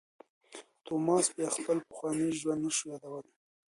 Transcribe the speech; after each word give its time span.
توماس 0.85 1.25
بیا 1.35 1.49
خپل 1.57 1.77
پخوانی 1.87 2.27
ژوند 2.39 2.61
نه 2.65 2.71
شو 2.77 2.85
یادولای. 2.91 3.31